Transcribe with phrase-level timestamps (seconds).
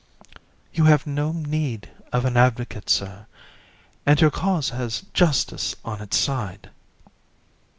[0.31, 0.37] JU.
[0.73, 3.27] You have no need of an advocate, Sir,
[4.03, 6.71] and your cause has justice on its side.